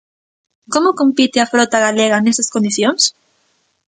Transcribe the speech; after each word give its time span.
¿Como 0.73 0.97
compite 0.99 1.37
a 1.39 1.49
frota 1.53 1.83
galega 1.85 2.17
nesas 2.23 2.51
condicións? 2.53 3.01